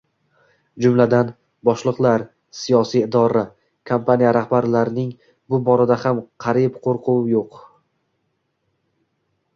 jumladan, 0.85 1.27
boshliqlar, 1.69 2.23
siyosiy 2.61 3.01
idora, 3.09 3.43
kompaniya 3.91 4.33
rahbarlarining, 4.39 5.13
bu 5.51 5.63
borada 5.69 5.99
ham 6.07 6.25
qariyb 6.47 6.81
qoʻrquv 6.89 7.33
yoʻq. 7.37 7.61